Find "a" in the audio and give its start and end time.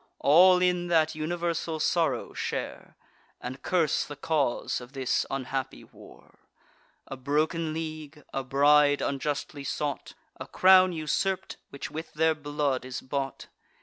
7.05-7.15, 8.33-8.43, 10.39-10.47